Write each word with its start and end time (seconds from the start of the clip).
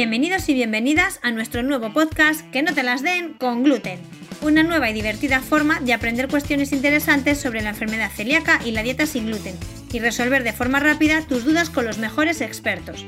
Bienvenidos 0.00 0.48
y 0.48 0.54
bienvenidas 0.54 1.20
a 1.20 1.30
nuestro 1.30 1.62
nuevo 1.62 1.92
podcast 1.92 2.50
Que 2.52 2.62
no 2.62 2.72
te 2.72 2.82
las 2.82 3.02
den 3.02 3.34
con 3.34 3.62
gluten, 3.62 4.00
una 4.40 4.62
nueva 4.62 4.88
y 4.88 4.94
divertida 4.94 5.40
forma 5.40 5.78
de 5.80 5.92
aprender 5.92 6.26
cuestiones 6.26 6.72
interesantes 6.72 7.38
sobre 7.38 7.60
la 7.60 7.68
enfermedad 7.68 8.10
celíaca 8.10 8.60
y 8.64 8.70
la 8.70 8.82
dieta 8.82 9.04
sin 9.04 9.26
gluten, 9.26 9.58
y 9.92 9.98
resolver 9.98 10.42
de 10.42 10.54
forma 10.54 10.80
rápida 10.80 11.26
tus 11.26 11.44
dudas 11.44 11.68
con 11.68 11.84
los 11.84 11.98
mejores 11.98 12.40
expertos. 12.40 13.04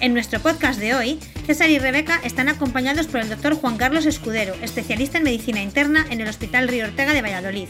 En 0.00 0.12
nuestro 0.12 0.38
podcast 0.40 0.78
de 0.78 0.94
hoy, 0.94 1.18
César 1.46 1.70
y 1.70 1.78
Rebeca 1.78 2.20
están 2.24 2.50
acompañados 2.50 3.06
por 3.06 3.20
el 3.20 3.30
doctor 3.30 3.54
Juan 3.54 3.78
Carlos 3.78 4.04
Escudero, 4.04 4.54
especialista 4.60 5.16
en 5.16 5.24
medicina 5.24 5.62
interna 5.62 6.04
en 6.10 6.20
el 6.20 6.28
Hospital 6.28 6.68
Río 6.68 6.84
Ortega 6.84 7.14
de 7.14 7.22
Valladolid, 7.22 7.68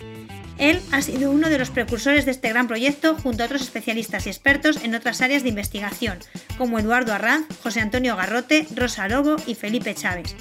él 0.63 0.81
ha 0.93 1.03
sido 1.03 1.33
uno 1.33 1.51
de 1.51 1.59
los 1.59 1.71
precursores 1.71 2.25
de 2.25 2.31
este 2.31 2.49
gran 2.49 2.69
proyecto 2.69 3.17
junto 3.17 3.43
a 3.43 3.47
otros 3.47 3.63
especialistas 3.63 4.27
y 4.27 4.31
expertos 4.31 4.79
en 4.85 4.95
otras 4.95 5.21
áreas 5.21 5.43
de 5.43 5.49
investigación, 5.49 6.19
como 6.57 6.79
Eduardo 6.79 7.13
Arranz, 7.13 7.47
José 7.65 7.81
Antonio 7.81 8.15
Garrote, 8.15 8.69
Rosa 8.77 9.09
Lobo 9.09 9.37
y 9.47 9.57
Felipe 9.57 9.93
Chávez. 9.95 10.37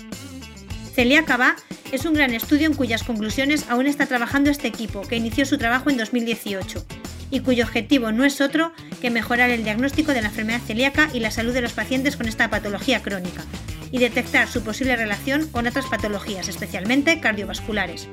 Celia 0.94 1.26
Cabá 1.26 1.56
es 1.92 2.06
un 2.06 2.14
gran 2.14 2.36
estudio 2.36 2.68
en 2.68 2.76
cuyas 2.76 3.04
conclusiones 3.04 3.66
aún 3.68 3.88
está 3.88 4.06
trabajando 4.06 4.52
este 4.52 4.68
equipo, 4.68 5.02
que 5.02 5.16
inició 5.16 5.46
su 5.46 5.58
trabajo 5.58 5.90
en 5.90 5.98
2018 5.98 6.86
y 7.32 7.40
cuyo 7.40 7.64
objetivo 7.64 8.12
no 8.12 8.24
es 8.24 8.42
otro 8.42 8.74
que 9.02 9.10
mejorar 9.10 9.50
el 9.50 9.64
diagnóstico 9.64 10.14
de 10.14 10.22
la 10.22 10.28
enfermedad 10.28 10.62
celíaca 10.62 11.10
y 11.14 11.20
la 11.22 11.32
salud 11.32 11.54
de 11.54 11.62
los 11.62 11.74
pacientes 11.74 12.16
con 12.16 12.28
esta 12.28 12.50
patología 12.50 13.02
crónica 13.02 13.44
y 13.92 13.98
detectar 13.98 14.48
su 14.48 14.64
posible 14.64 14.96
relación 14.96 15.48
con 15.48 15.66
otras 15.66 15.86
patologías, 15.88 16.48
especialmente 16.48 17.20
cardiovasculares. 17.20 18.08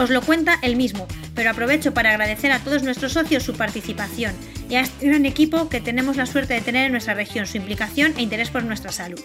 Os 0.00 0.08
lo 0.08 0.22
cuenta 0.22 0.58
él 0.62 0.76
mismo, 0.76 1.06
pero 1.34 1.50
aprovecho 1.50 1.92
para 1.92 2.08
agradecer 2.08 2.50
a 2.52 2.60
todos 2.60 2.82
nuestros 2.82 3.12
socios 3.12 3.42
su 3.42 3.54
participación 3.54 4.34
y 4.66 4.76
a 4.76 4.80
este 4.80 5.06
gran 5.06 5.26
equipo 5.26 5.68
que 5.68 5.82
tenemos 5.82 6.16
la 6.16 6.24
suerte 6.24 6.54
de 6.54 6.62
tener 6.62 6.86
en 6.86 6.92
nuestra 6.92 7.12
región, 7.12 7.44
su 7.44 7.58
implicación 7.58 8.14
e 8.16 8.22
interés 8.22 8.48
por 8.48 8.64
nuestra 8.64 8.92
salud. 8.92 9.20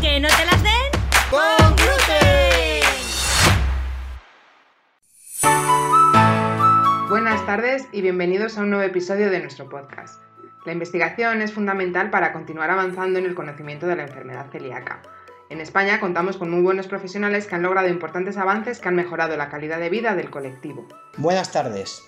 ¡Que 0.00 0.18
no 0.18 0.28
te 0.28 0.46
las 0.46 0.62
den! 0.62 0.72
¡Con 1.28 1.76
gluten! 1.76 2.88
Buenas 7.10 7.44
tardes 7.44 7.86
y 7.92 8.00
bienvenidos 8.00 8.56
a 8.56 8.62
un 8.62 8.70
nuevo 8.70 8.86
episodio 8.86 9.28
de 9.28 9.40
nuestro 9.40 9.68
podcast. 9.68 10.22
La 10.64 10.72
investigación 10.72 11.42
es 11.42 11.52
fundamental 11.52 12.08
para 12.08 12.32
continuar 12.32 12.70
avanzando 12.70 13.18
en 13.18 13.26
el 13.26 13.34
conocimiento 13.34 13.86
de 13.86 13.96
la 13.96 14.04
enfermedad 14.04 14.46
celíaca 14.50 15.02
en 15.50 15.60
España 15.60 16.00
contamos 16.00 16.36
con 16.36 16.50
muy 16.50 16.60
buenos 16.60 16.86
profesionales 16.86 17.46
que 17.46 17.54
han 17.54 17.62
logrado 17.62 17.88
importantes 17.88 18.36
avances 18.36 18.80
que 18.80 18.88
han 18.88 18.94
mejorado 18.94 19.36
la 19.36 19.48
calidad 19.48 19.78
de 19.78 19.88
vida 19.88 20.14
del 20.14 20.30
colectivo. 20.30 20.86
Buenas 21.16 21.50
tardes. 21.52 22.02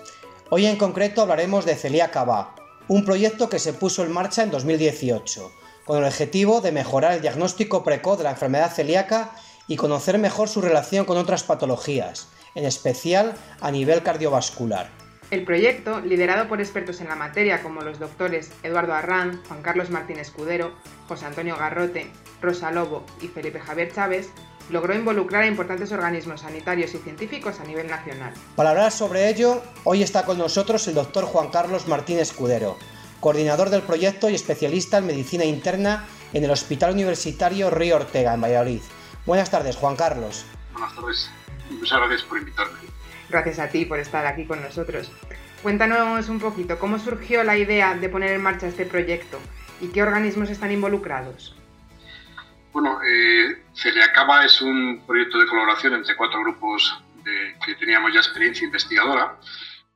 Hoy 0.50 0.66
en 0.66 0.76
concreto 0.76 1.22
hablaremos 1.22 1.64
de 1.64 1.74
Celíaca 1.74 2.24
Va, 2.24 2.54
un 2.88 3.04
proyecto 3.04 3.48
que 3.48 3.58
se 3.58 3.72
puso 3.72 4.04
en 4.04 4.12
marcha 4.12 4.42
en 4.42 4.50
2018, 4.50 5.52
con 5.86 5.98
el 5.98 6.04
objetivo 6.04 6.60
de 6.60 6.72
mejorar 6.72 7.12
el 7.12 7.22
diagnóstico 7.22 7.82
precoz 7.82 8.18
de 8.18 8.24
la 8.24 8.30
enfermedad 8.30 8.72
celíaca 8.72 9.30
y 9.68 9.76
conocer 9.76 10.18
mejor 10.18 10.48
su 10.48 10.60
relación 10.60 11.04
con 11.04 11.16
otras 11.16 11.44
patologías, 11.44 12.28
en 12.54 12.64
especial 12.64 13.34
a 13.60 13.70
nivel 13.70 14.02
cardiovascular. 14.02 14.90
El 15.30 15.44
proyecto, 15.44 16.00
liderado 16.00 16.48
por 16.48 16.60
expertos 16.60 17.00
en 17.00 17.08
la 17.08 17.14
materia 17.14 17.62
como 17.62 17.82
los 17.82 18.00
doctores 18.00 18.50
Eduardo 18.64 18.92
Arranz, 18.94 19.38
Juan 19.46 19.62
Carlos 19.62 19.88
Martín 19.88 20.18
Escudero, 20.18 20.72
José 21.06 21.26
Antonio 21.26 21.56
Garrote, 21.56 22.10
Rosa 22.40 22.70
Lobo 22.70 23.04
y 23.20 23.28
Felipe 23.28 23.60
Javier 23.60 23.92
Chávez, 23.92 24.30
logró 24.70 24.94
involucrar 24.94 25.42
a 25.42 25.46
importantes 25.46 25.92
organismos 25.92 26.42
sanitarios 26.42 26.94
y 26.94 26.98
científicos 26.98 27.60
a 27.60 27.64
nivel 27.64 27.88
nacional. 27.88 28.32
Para 28.56 28.70
hablar 28.70 28.92
sobre 28.92 29.28
ello, 29.28 29.62
hoy 29.84 30.02
está 30.02 30.24
con 30.24 30.38
nosotros 30.38 30.86
el 30.88 30.94
doctor 30.94 31.24
Juan 31.24 31.50
Carlos 31.50 31.88
Martín 31.88 32.18
Escudero, 32.18 32.76
coordinador 33.20 33.70
del 33.70 33.82
proyecto 33.82 34.30
y 34.30 34.34
especialista 34.34 34.98
en 34.98 35.06
medicina 35.06 35.44
interna 35.44 36.06
en 36.32 36.44
el 36.44 36.50
Hospital 36.50 36.92
Universitario 36.92 37.70
Río 37.70 37.96
Ortega, 37.96 38.34
en 38.34 38.40
Valladolid. 38.40 38.82
Buenas 39.26 39.50
tardes, 39.50 39.76
Juan 39.76 39.96
Carlos. 39.96 40.44
Buenas 40.72 40.94
tardes 40.94 41.30
muchas 41.70 41.98
gracias 41.98 42.22
por 42.22 42.38
invitarme. 42.38 42.78
Gracias 43.28 43.58
a 43.58 43.68
ti 43.68 43.84
por 43.84 43.98
estar 43.98 44.26
aquí 44.26 44.44
con 44.44 44.60
nosotros. 44.60 45.10
Cuéntanos 45.62 46.28
un 46.28 46.40
poquito, 46.40 46.78
¿cómo 46.78 46.98
surgió 46.98 47.44
la 47.44 47.56
idea 47.56 47.94
de 47.94 48.08
poner 48.08 48.32
en 48.32 48.42
marcha 48.42 48.66
este 48.66 48.86
proyecto 48.86 49.38
y 49.80 49.88
qué 49.88 50.02
organismos 50.02 50.50
están 50.50 50.72
involucrados? 50.72 51.59
Bueno, 52.72 53.00
eh, 53.02 53.64
es 54.44 54.62
un 54.62 55.04
proyecto 55.04 55.38
de 55.38 55.46
colaboración 55.46 55.94
entre 55.94 56.14
cuatro 56.14 56.40
grupos 56.40 57.02
que 57.64 57.74
teníamos 57.74 58.12
ya 58.12 58.20
experiencia 58.20 58.64
investigadora, 58.64 59.38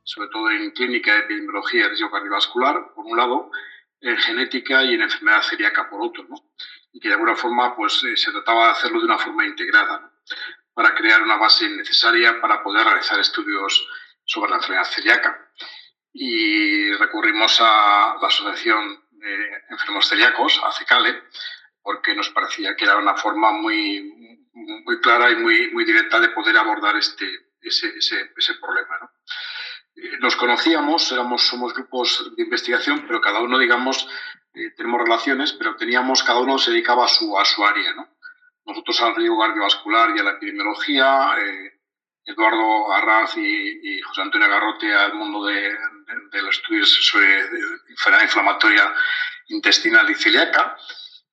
sobre 0.03 0.29
todo 0.29 0.49
en 0.51 0.71
clínica, 0.71 1.17
epidemiología 1.17 1.85
y 1.85 1.89
riesgo 1.89 2.11
cardiovascular, 2.11 2.93
por 2.93 3.05
un 3.05 3.17
lado, 3.17 3.51
en 4.01 4.17
genética 4.17 4.83
y 4.83 4.93
en 4.93 5.01
enfermedad 5.01 5.41
celíaca, 5.41 5.89
por 5.89 6.01
otro, 6.01 6.25
¿no? 6.29 6.35
y 6.91 6.99
que 6.99 7.07
de 7.07 7.13
alguna 7.15 7.35
forma 7.35 7.75
pues, 7.75 8.03
eh, 8.03 8.15
se 8.15 8.31
trataba 8.31 8.65
de 8.65 8.71
hacerlo 8.71 8.99
de 8.99 9.05
una 9.05 9.17
forma 9.17 9.45
integrada 9.45 10.11
para 10.73 10.93
crear 10.95 11.21
una 11.21 11.37
base 11.37 11.67
necesaria 11.69 12.39
para 12.41 12.61
poder 12.61 12.85
realizar 12.85 13.19
estudios 13.19 13.87
sobre 14.25 14.51
la 14.51 14.57
enfermedad 14.57 14.85
celíaca. 14.85 15.49
Y 16.13 16.91
recurrimos 16.93 17.59
a 17.61 18.17
la 18.21 18.27
Asociación 18.27 19.01
de 19.11 19.63
Enfermos 19.69 20.07
Celíacos, 20.07 20.61
a 20.65 20.71
CECALE, 20.71 21.23
porque 21.85 22.15
nos 22.15 22.31
parecía 22.31 22.75
que 22.75 22.83
era 22.85 22.97
una 22.97 23.15
forma 23.15 23.51
muy, 23.51 24.41
muy 24.53 24.99
clara 25.01 25.29
y 25.29 25.35
muy, 25.35 25.69
muy 25.69 25.85
directa 25.85 26.19
de 26.19 26.29
poder 26.29 26.57
abordar 26.57 26.95
este, 26.97 27.27
ese, 27.61 27.93
ese, 27.99 28.55
problema. 28.55 29.11
Eh, 29.95 30.17
nos 30.19 30.35
conocíamos, 30.35 31.11
éramos, 31.11 31.43
somos 31.43 31.75
grupos 31.75 32.35
de 32.35 32.41
investigación, 32.41 33.05
pero 33.05 33.21
cada 33.21 33.39
uno, 33.39 33.59
digamos, 33.59 34.09
eh, 34.55 34.71
tenemos 34.75 34.99
relaciones, 34.99 35.53
pero 35.53 35.75
teníamos, 35.75 36.23
cada 36.23 36.39
uno 36.39 36.57
se 36.57 36.71
dedicaba 36.71 37.05
a 37.05 37.07
su, 37.07 37.37
a 37.37 37.45
su 37.45 37.63
área. 37.63 37.93
¿no? 37.93 38.15
nosotros 38.65 38.99
al 39.01 39.15
riesgo 39.15 39.39
cardiovascular 39.39 40.15
y 40.15 40.19
a 40.19 40.23
la 40.23 40.31
epidemiología, 40.31 41.35
eh, 41.39 41.71
Eduardo 42.25 42.91
Arraz 42.91 43.37
y, 43.37 44.01
José 44.01 44.21
Antonio 44.23 44.49
Garrote 44.49 44.91
al 44.91 45.13
mundo 45.13 45.45
de, 45.45 45.71
los 46.41 46.57
estudios 46.57 46.89
sobre 46.89 47.41
enfermedad 47.89 48.23
inflamatoria 48.23 48.91
intestinal 49.49 50.09
y 50.09 50.15
celíaca, 50.15 50.75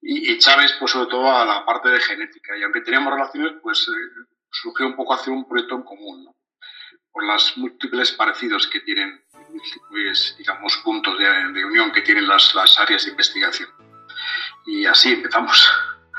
y, 0.03 0.37
Chávez, 0.39 0.73
pues 0.81 0.91
sobre 0.91 1.09
todo 1.09 1.31
a 1.31 1.45
la 1.45 1.65
parte 1.65 1.89
de 1.89 2.01
genética. 2.01 2.57
Y 2.57 2.63
aunque 2.65 2.81
teníamos 2.81 3.13
relaciones, 3.15 3.53
pues 3.63 3.87
eh, 3.89 4.27
surgió 4.51 4.87
un 4.87 4.97
poco 4.97 5.15
hacer 5.15 5.33
un 5.33 5.49
proyecto 5.49 5.77
en 5.77 5.83
común, 5.83 6.25
¿no? 6.25 6.37
por 7.13 7.25
los 7.25 7.53
múltiples 7.57 8.13
parecidos 8.13 8.67
que 8.67 8.81
tienen, 8.81 9.23
múltiples, 9.51 10.35
digamos, 10.39 10.79
puntos 10.83 11.15
de, 11.19 11.65
unión 11.65 11.93
que 11.93 12.01
tienen 12.01 12.27
las, 12.27 12.55
las 12.55 12.79
áreas 12.81 13.05
de 13.05 13.11
investigación. 13.11 13.69
Y 14.67 14.87
así 14.87 15.11
empezamos. 15.11 15.69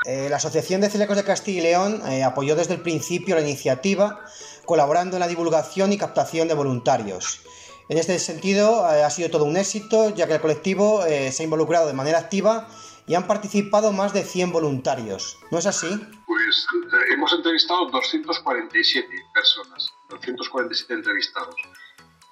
Eh, 0.06 0.28
la 0.30 0.36
Asociación 0.36 0.80
de 0.80 0.88
Celíacos 0.88 1.16
de 1.16 1.24
Castilla 1.24 1.60
y 1.60 1.62
León 1.62 2.02
eh, 2.08 2.22
apoyó 2.22 2.54
desde 2.54 2.74
el 2.74 2.80
principio 2.80 3.34
la 3.34 3.40
iniciativa, 3.40 4.24
colaborando 4.64 5.16
en 5.16 5.20
la 5.20 5.28
divulgación 5.28 5.92
y 5.92 5.98
captación 5.98 6.46
de 6.46 6.54
voluntarios. 6.54 7.42
En 7.88 7.98
este 7.98 8.18
sentido, 8.18 8.88
eh, 8.94 9.02
ha 9.02 9.10
sido 9.10 9.30
todo 9.30 9.44
un 9.44 9.56
éxito, 9.56 10.14
ya 10.14 10.28
que 10.28 10.34
el 10.34 10.40
colectivo 10.40 11.02
se 11.02 11.42
ha 11.42 11.44
involucrado 11.44 11.86
de 11.86 11.92
manera 11.92 12.18
activa 12.18 12.68
y 13.06 13.14
han 13.14 13.26
participado 13.26 13.92
más 13.92 14.12
de 14.12 14.22
100 14.22 14.52
voluntarios. 14.52 15.38
¿No 15.50 15.58
es 15.58 15.66
así? 15.66 15.88
Pues 16.26 16.66
hemos 17.10 17.32
entrevistado 17.32 17.86
247 17.86 19.08
personas, 19.34 19.88
247 20.10 20.94
entrevistados. 20.94 21.54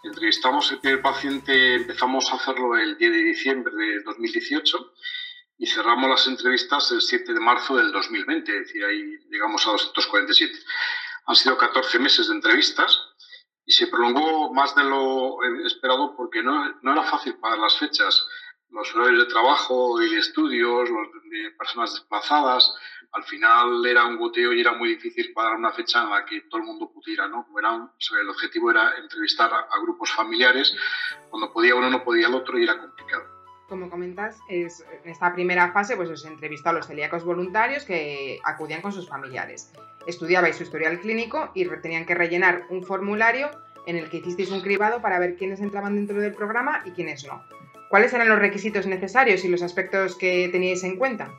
Entrevistamos 0.05 0.75
el 0.83 1.01
paciente, 1.01 1.75
empezamos 1.77 2.33
a 2.33 2.37
hacerlo 2.37 2.77
el 2.77 2.97
10 2.99 3.13
de 3.13 3.23
diciembre 3.23 3.73
de 3.75 4.03
2018 4.03 4.93
y 5.59 5.67
cerramos 5.67 6.11
las 6.11 6.27
entrevistas 6.27 6.91
el 6.91 7.01
7 7.01 7.35
de 7.35 7.41
marzo 7.41 7.77
del 7.77 7.93
2020, 7.93 8.51
es 8.51 8.67
decir, 8.67 8.85
ahí 8.85 9.01
llegamos 9.31 9.67
a 9.67 9.73
247. 9.73 10.59
Han 11.27 11.37
sido 11.37 11.57
14 11.57 12.01
meses 12.01 12.29
de 12.29 12.35
entrevistas 12.35 12.99
y 13.65 13.73
se 13.73 13.87
prolongó 13.87 14.53
más 14.53 14.75
de 14.75 14.83
lo 14.83 15.39
esperado 15.65 16.17
porque 16.17 16.43
no, 16.43 16.81
no 16.83 16.93
era 16.93 17.05
fácil 17.05 17.37
para 17.37 17.57
las 17.57 17.79
fechas. 17.79 18.27
Los 18.73 18.95
horarios 18.95 19.27
de 19.27 19.33
trabajo 19.33 20.01
y 20.03 20.11
de 20.11 20.19
estudios, 20.19 20.89
los 20.89 21.09
de 21.31 21.51
personas 21.59 21.93
desplazadas, 21.93 22.75
al 23.13 23.25
final 23.25 23.85
era 23.85 24.07
un 24.07 24.17
goteo 24.17 24.53
y 24.53 24.61
era 24.61 24.73
muy 24.73 24.91
difícil 24.91 25.33
para 25.35 25.57
una 25.57 25.71
fecha 25.71 26.03
en 26.03 26.11
la 26.11 26.25
que 26.25 26.41
todo 26.43 26.63
el 26.63 26.67
mundo 26.67 26.91
pudiera, 26.91 27.29
¿no? 27.29 27.47
Era 27.59 27.89
el 28.21 28.29
objetivo 28.31 28.71
era 28.71 28.97
entrevistar 28.97 29.53
a, 29.53 29.59
a 29.59 29.81
grupos 29.83 30.11
familiares, 30.13 30.75
cuando 31.29 31.53
podía 31.53 31.75
uno 31.75 31.91
no 31.91 32.03
podía 32.03 32.29
el 32.29 32.35
otro 32.35 32.59
y 32.59 32.65
era 32.65 32.79
complicado 32.79 33.43
como 33.73 33.89
comentas, 33.89 34.39
es, 34.51 34.85
en 35.03 35.11
esta 35.11 35.33
primera 35.33 35.73
fase 35.73 35.97
pues 35.97 36.11
os 36.11 36.27
entrevistó 36.27 36.69
a 36.69 36.73
los 36.75 36.87
celíacos 36.87 37.25
voluntarios 37.25 37.87
que 37.87 38.39
acudían 38.45 38.83
con 38.83 38.93
sus 38.93 39.09
familiares. 39.09 39.73
Estudiabais 40.07 40.57
su 40.57 40.65
historial 40.65 41.01
clínico 41.01 41.51
y 41.55 41.67
tenían 41.81 42.05
que 42.05 42.15
rellenar 42.15 42.67
un 42.69 42.83
formulario 42.83 43.51
en 43.87 43.97
el 43.97 44.11
que 44.11 44.19
hicisteis 44.19 44.51
un 44.51 44.61
cribado 44.61 45.01
para 45.01 45.19
ver 45.19 45.37
quiénes 45.37 45.61
entraban 45.61 45.95
dentro 45.95 46.21
del 46.21 46.35
programa 46.35 46.83
y 46.85 46.91
quiénes 46.91 47.25
no. 47.25 47.43
¿Cuáles 47.93 48.15
eran 48.15 48.31
los 48.31 48.39
requisitos 48.39 48.87
necesarios 48.87 49.45
y 49.45 49.49
los 49.49 49.61
aspectos 49.61 50.17
que 50.17 50.49
teníais 50.51 50.83
en 50.83 50.97
cuenta? 50.97 51.31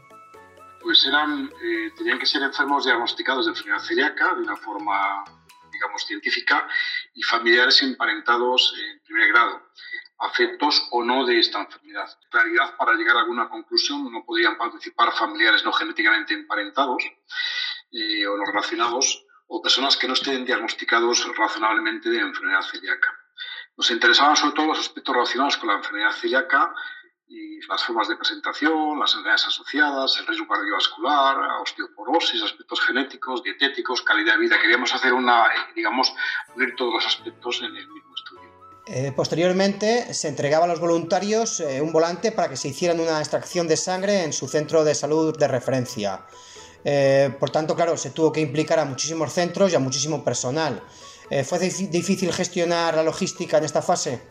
Pues 0.84 1.04
eran, 1.04 1.50
eh, 1.50 1.92
tenían 1.98 2.20
que 2.20 2.28
ser 2.28 2.44
enfermos 2.44 2.86
diagnosticados 2.86 3.46
de 3.46 3.54
enfermedad 3.54 3.80
celíaca 3.80 4.36
de 4.36 4.44
una 4.44 4.56
forma, 4.58 5.24
digamos, 5.72 6.06
científica 6.06 6.68
y 7.16 7.24
familiares 7.24 7.82
emparentados 7.82 8.72
en 8.80 9.00
primer 9.00 9.30
grado 9.30 9.64
afectos 10.20 10.88
o 10.92 11.04
no 11.04 11.26
de 11.26 11.40
esta 11.40 11.60
enfermedad. 11.60 12.08
En 12.26 12.32
realidad, 12.32 12.78
para 12.78 12.94
llegar 12.94 13.18
a 13.18 13.22
alguna 13.22 13.50
conclusión, 13.50 14.12
no 14.12 14.24
podían 14.24 14.56
participar 14.56 15.12
familiares 15.12 15.66
no 15.66 15.74
genéticamente 15.74 16.36
emparentados 16.36 17.04
eh, 17.94 18.28
o 18.28 18.38
no 18.38 18.46
relacionados 18.46 19.26
o 19.48 19.60
personas 19.60 19.98
que 19.98 20.08
no 20.08 20.14
estén 20.14 20.46
diagnosticados 20.46 21.36
razonablemente 21.36 22.12
de 22.12 22.20
enfermedad 22.20 22.62
celíaca. 22.62 23.23
Nos 23.76 23.90
interesaban 23.92 24.36
sobre 24.36 24.56
todo 24.56 24.68
los 24.68 24.80
aspectos 24.80 25.16
relacionados 25.16 25.58
con 25.58 25.70
la 25.70 25.76
enfermedad 25.76 26.12
celíaca 26.12 26.74
y 27.28 27.60
las 27.68 27.84
formas 27.84 28.08
de 28.08 28.16
presentación, 28.16 29.00
las 29.00 29.12
enfermedades 29.12 29.48
asociadas, 29.48 30.18
el 30.20 30.28
riesgo 30.28 30.48
cardiovascular, 30.48 31.38
osteoporosis, 31.62 32.44
aspectos 32.44 32.82
genéticos, 32.82 33.42
dietéticos, 33.44 34.04
calidad 34.04 34.34
de 34.34 34.42
vida. 34.42 34.62
Queríamos 34.62 34.94
hacer 34.94 35.14
una, 35.14 35.48
digamos, 35.76 36.14
unir 36.56 36.76
todos 36.76 36.94
los 36.94 37.06
aspectos 37.06 37.60
en 37.60 37.76
el 37.76 37.88
mismo 37.88 38.14
estudio. 38.16 38.54
Eh, 38.86 39.14
posteriormente 39.16 40.14
se 40.14 40.28
entregaba 40.28 40.66
a 40.66 40.68
los 40.68 40.80
voluntarios 40.80 41.62
eh, 41.62 41.82
un 41.82 41.94
volante 41.94 42.34
para 42.34 42.50
que 42.50 42.58
se 42.58 42.68
hicieran 42.68 43.00
una 43.00 43.20
extracción 43.20 43.68
de 43.68 43.78
sangre 43.78 44.24
en 44.24 44.34
su 44.34 44.48
centro 44.48 44.84
de 44.84 44.94
salud 44.94 45.36
de 45.38 45.48
referencia. 45.48 46.26
Eh, 46.84 47.34
por 47.40 47.50
tanto, 47.50 47.76
claro, 47.76 47.96
se 47.96 48.12
tuvo 48.12 48.32
que 48.32 48.42
implicar 48.42 48.80
a 48.80 48.86
muchísimos 48.86 49.32
centros 49.32 49.72
y 49.72 49.76
a 49.76 49.80
muchísimo 49.80 50.24
personal. 50.24 50.84
¿Fue 51.46 51.60
difícil 51.60 52.32
gestionar 52.32 52.96
la 52.96 53.04
logística 53.04 53.58
en 53.58 53.64
esta 53.64 53.82
fase? 53.82 54.22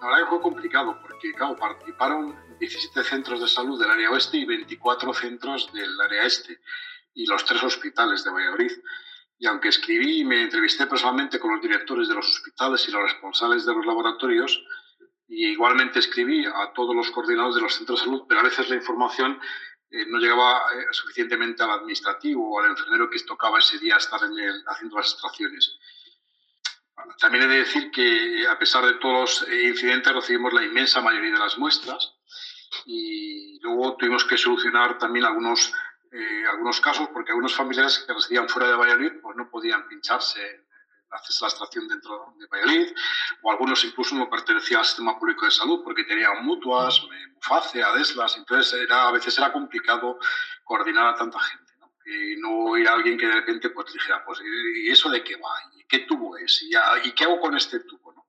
La 0.00 0.06
verdad 0.06 0.24
que 0.24 0.30
fue 0.30 0.40
complicado 0.40 0.98
porque, 1.02 1.32
claro, 1.32 1.56
participaron 1.56 2.34
17 2.58 3.04
centros 3.04 3.40
de 3.40 3.48
salud 3.48 3.80
del 3.80 3.90
área 3.90 4.10
oeste 4.10 4.38
y 4.38 4.44
24 4.44 5.12
centros 5.14 5.72
del 5.72 6.00
área 6.00 6.24
este 6.24 6.58
y 7.14 7.26
los 7.26 7.44
tres 7.44 7.62
hospitales 7.62 8.24
de 8.24 8.30
Valladolid. 8.30 8.72
Y 9.38 9.46
aunque 9.46 9.68
escribí 9.68 10.20
y 10.20 10.24
me 10.24 10.42
entrevisté 10.42 10.86
personalmente 10.86 11.38
con 11.38 11.52
los 11.52 11.62
directores 11.62 12.08
de 12.08 12.14
los 12.14 12.26
hospitales 12.28 12.86
y 12.88 12.92
los 12.92 13.02
responsables 13.02 13.64
de 13.64 13.74
los 13.74 13.86
laboratorios, 13.86 14.62
y 15.28 15.46
igualmente 15.48 16.00
escribí 16.00 16.44
a 16.44 16.72
todos 16.74 16.94
los 16.94 17.10
coordinadores 17.10 17.54
de 17.54 17.62
los 17.62 17.74
centros 17.74 18.00
de 18.00 18.04
salud, 18.06 18.24
pero 18.28 18.40
a 18.40 18.44
veces 18.44 18.68
la 18.68 18.76
información 18.76 19.38
eh, 19.92 20.06
no 20.06 20.18
llegaba 20.18 20.62
eh, 20.72 20.86
suficientemente 20.92 21.64
al 21.64 21.70
administrativo 21.70 22.48
o 22.48 22.60
al 22.60 22.70
enfermero 22.70 23.10
que 23.10 23.18
tocaba 23.20 23.58
ese 23.58 23.78
día 23.78 23.96
estar 23.96 24.20
en 24.22 24.32
haciendo 24.66 24.96
las 24.96 25.12
extracciones. 25.12 25.78
También 27.18 27.44
he 27.44 27.48
de 27.48 27.58
decir 27.58 27.90
que 27.90 28.46
a 28.46 28.56
pesar 28.56 28.84
de 28.84 28.94
todos 28.94 29.40
los 29.40 29.48
eh, 29.48 29.64
incidentes 29.64 30.12
recibimos 30.12 30.52
la 30.52 30.64
inmensa 30.64 31.00
mayoría 31.00 31.32
de 31.32 31.38
las 31.38 31.58
muestras 31.58 32.14
y 32.86 33.58
luego 33.62 33.96
tuvimos 33.96 34.24
que 34.24 34.38
solucionar 34.38 34.96
también 34.96 35.24
algunos, 35.24 35.72
algunos 36.52 36.80
casos 36.80 37.08
porque 37.12 37.32
algunos 37.32 37.54
familiares 37.54 38.04
que 38.06 38.12
residían 38.12 38.48
fuera 38.48 38.68
de 38.68 38.76
Valladolid 38.76 39.12
pues 39.20 39.36
no 39.36 39.50
podían 39.50 39.88
pincharse 39.88 40.66
hacer 41.10 41.36
la 41.40 41.48
extracción 41.48 41.88
dentro 41.88 42.34
de 42.38 42.46
Valladolid, 42.46 42.92
o 43.42 43.50
algunos 43.50 43.84
incluso 43.84 44.14
no 44.14 44.30
pertenecían 44.30 44.80
al 44.80 44.86
sistema 44.86 45.18
público 45.18 45.44
de 45.44 45.50
salud 45.50 45.82
porque 45.82 46.04
tenían 46.04 46.44
mutuas, 46.44 47.00
Muface, 47.50 47.82
Adeslas, 47.82 48.36
entonces 48.36 48.80
era, 48.80 49.08
a 49.08 49.12
veces 49.12 49.36
era 49.36 49.52
complicado 49.52 50.18
coordinar 50.64 51.08
a 51.08 51.14
tanta 51.14 51.40
gente 51.40 51.70
y 52.06 52.36
no 52.36 52.76
ir 52.76 52.88
a 52.88 52.94
alguien 52.94 53.18
que 53.18 53.26
de 53.26 53.34
repente 53.34 53.70
pues 53.70 53.92
dijera, 53.92 54.24
pues 54.24 54.40
¿y 54.76 54.88
eso 54.88 55.10
de 55.10 55.22
qué 55.22 55.36
va? 55.36 55.54
¿Y 55.76 55.84
qué 55.84 56.00
tubo 56.00 56.36
es? 56.36 56.62
¿Y, 56.62 57.12
qué 57.12 57.24
hago 57.24 57.40
con 57.40 57.56
este 57.56 57.80
tubo? 57.80 58.12
¿no? 58.12 58.26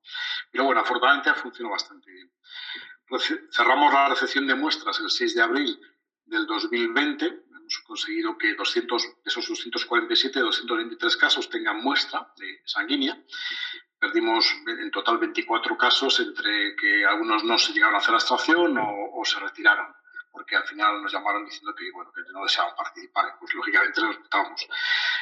Pero 0.51 0.65
bueno, 0.65 0.81
afortunadamente 0.81 1.33
funcionado 1.35 1.73
bastante 1.73 2.11
bien. 2.11 2.31
Pues 3.07 3.33
cerramos 3.51 3.93
la 3.93 4.09
recepción 4.09 4.47
de 4.47 4.55
muestras 4.55 4.99
el 4.99 5.09
6 5.09 5.35
de 5.35 5.41
abril 5.41 5.81
del 6.25 6.45
2020. 6.45 7.25
Hemos 7.25 7.79
conseguido 7.85 8.37
que 8.37 8.53
200, 8.55 9.03
esos 9.25 9.47
247, 9.47 10.39
223 10.39 11.17
casos 11.17 11.49
tengan 11.49 11.81
muestra 11.81 12.31
de 12.37 12.61
sanguínea. 12.65 13.21
Perdimos 14.01 14.53
en 14.67 14.91
total 14.91 15.19
24 15.19 15.77
casos 15.77 16.19
entre 16.19 16.75
que 16.75 17.05
algunos 17.05 17.43
no 17.43 17.57
se 17.57 17.71
llegaron 17.71 17.95
a 17.95 17.99
hacer 17.99 18.11
la 18.11 18.17
extracción 18.17 18.77
o 18.77 19.23
se 19.23 19.39
retiraron 19.39 19.95
porque 20.31 20.55
al 20.55 20.63
final 20.63 21.01
nos 21.01 21.11
llamaron 21.11 21.45
diciendo 21.45 21.75
que, 21.75 21.91
bueno, 21.91 22.11
no 22.33 22.43
deseaban 22.43 22.75
participar, 22.75 23.35
pues 23.39 23.53
lógicamente 23.53 24.01
nos 24.01 24.15
respetábamos. 24.15 24.67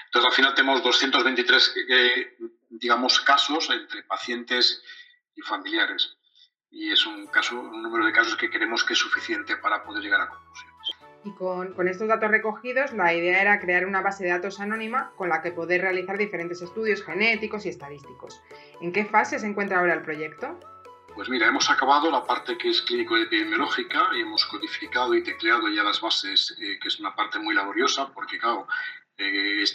Entonces 0.05 0.29
al 0.29 0.35
final 0.35 0.53
tenemos 0.53 0.83
223, 0.83 1.73
eh, 1.89 2.37
digamos, 2.69 3.19
casos 3.21 3.69
entre 3.71 4.03
pacientes 4.03 4.83
y 5.35 5.41
familiares. 5.41 6.15
Y 6.71 6.91
es 6.91 7.05
un, 7.05 7.27
caso, 7.27 7.59
un 7.59 7.81
número 7.81 8.05
de 8.05 8.13
casos 8.13 8.35
que 8.35 8.49
creemos 8.49 8.83
que 8.83 8.93
es 8.93 8.99
suficiente 8.99 9.57
para 9.57 9.83
poder 9.83 10.03
llegar 10.03 10.21
a 10.21 10.29
conclusiones. 10.29 10.68
Y 11.23 11.31
con, 11.31 11.73
con, 11.73 11.87
estos 11.87 12.07
datos 12.07 12.31
recogidos, 12.31 12.93
la 12.93 13.13
idea 13.13 13.41
era 13.41 13.59
crear 13.59 13.85
una 13.85 14.01
base 14.01 14.23
de 14.23 14.29
datos 14.29 14.59
anónima 14.59 15.11
con 15.17 15.29
la 15.29 15.41
que 15.41 15.51
poder 15.51 15.81
realizar 15.81 16.17
diferentes 16.17 16.61
estudios 16.61 17.03
genéticos 17.03 17.65
y 17.65 17.69
estadísticos. 17.69 18.41
¿En 18.81 18.93
qué 18.93 19.03
fase 19.05 19.37
se 19.37 19.45
encuentra 19.45 19.79
ahora 19.79 19.95
el 19.95 20.01
proyecto? 20.01 20.57
Pues 21.15 21.27
mira, 21.27 21.47
hemos 21.47 21.69
acabado 21.69 22.09
la 22.09 22.25
parte 22.25 22.57
que 22.57 22.69
es 22.69 22.81
clínico-epidemiológica 22.83 24.09
y 24.15 24.21
hemos 24.21 24.45
codificado 24.45 25.13
y 25.15 25.21
tecleado 25.21 25.67
ya 25.67 25.83
las 25.83 25.99
bases, 25.99 26.55
eh, 26.61 26.79
que 26.81 26.87
es 26.87 26.99
una 26.99 27.13
parte 27.13 27.39
muy 27.39 27.53
laboriosa, 27.53 28.09
porque 28.13 28.39
claro, 28.39 28.67
eh, 29.17 29.65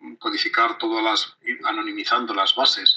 mm, 0.00 0.14
codificar 0.16 0.76
todas 0.76 1.02
las, 1.02 1.38
anonimizando 1.64 2.34
las 2.34 2.54
bases, 2.54 2.96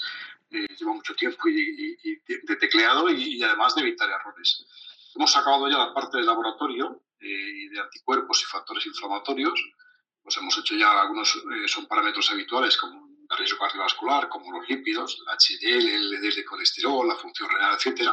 eh, 0.50 0.66
lleva 0.78 0.92
mucho 0.92 1.14
tiempo 1.14 1.48
y, 1.48 2.20
de 2.26 2.56
tecleado 2.56 3.08
y, 3.08 3.42
además 3.42 3.74
de 3.74 3.80
evitar 3.80 4.10
errores. 4.10 4.66
Hemos 5.14 5.34
acabado 5.34 5.68
ya 5.70 5.78
la 5.78 5.94
parte 5.94 6.18
del 6.18 6.26
laboratorio 6.26 7.00
y 7.20 7.68
de 7.68 7.80
anticuerpos 7.80 8.42
y 8.42 8.44
factores 8.46 8.86
inflamatorios. 8.86 9.60
Pues 10.22 10.36
hemos 10.38 10.58
hecho 10.58 10.74
ya 10.74 11.00
algunos, 11.00 11.38
son 11.66 11.86
parámetros 11.86 12.30
habituales 12.30 12.76
como 12.76 13.06
de 13.28 13.36
riesgo 13.36 13.58
cardiovascular, 13.58 14.28
como 14.28 14.52
los 14.52 14.68
lípidos, 14.68 15.18
el 15.18 15.26
HDL, 15.26 15.88
el 15.88 16.10
LDL 16.10 16.34
de 16.34 16.44
colesterol, 16.44 17.06
la 17.06 17.16
función 17.16 17.48
renal, 17.48 17.76
etc. 17.76 18.10